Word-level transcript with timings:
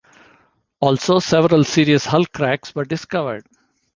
Also, 0.79 1.19
several 1.19 1.63
serious 1.63 2.05
hull 2.05 2.25
cracks 2.25 2.73
were 2.73 2.85
discovered. 2.85 3.45